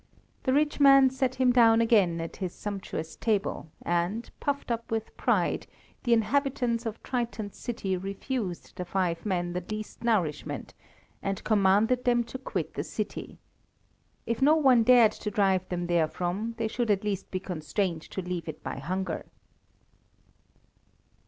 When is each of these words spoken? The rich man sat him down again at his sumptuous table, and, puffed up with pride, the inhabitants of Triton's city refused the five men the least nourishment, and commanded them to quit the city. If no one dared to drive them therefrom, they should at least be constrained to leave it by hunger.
The 0.45 0.51
rich 0.53 0.79
man 0.79 1.11
sat 1.11 1.35
him 1.35 1.51
down 1.53 1.79
again 1.79 2.19
at 2.21 2.37
his 2.37 2.55
sumptuous 2.55 3.15
table, 3.15 3.69
and, 3.83 4.31
puffed 4.39 4.71
up 4.71 4.89
with 4.89 5.15
pride, 5.15 5.67
the 6.05 6.11
inhabitants 6.11 6.87
of 6.87 7.03
Triton's 7.03 7.55
city 7.57 7.95
refused 7.97 8.75
the 8.77 8.83
five 8.83 9.23
men 9.27 9.53
the 9.53 9.63
least 9.69 10.03
nourishment, 10.03 10.73
and 11.21 11.43
commanded 11.43 12.03
them 12.03 12.23
to 12.23 12.39
quit 12.39 12.73
the 12.73 12.83
city. 12.83 13.37
If 14.25 14.41
no 14.41 14.55
one 14.55 14.81
dared 14.81 15.11
to 15.11 15.29
drive 15.29 15.69
them 15.69 15.85
therefrom, 15.85 16.55
they 16.57 16.67
should 16.67 16.89
at 16.89 17.03
least 17.03 17.29
be 17.29 17.39
constrained 17.39 18.01
to 18.09 18.23
leave 18.23 18.47
it 18.49 18.63
by 18.63 18.79
hunger. 18.79 19.25